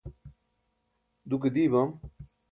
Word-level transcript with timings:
duke 1.29 1.49
dii 1.53 1.71
bam 1.73 1.89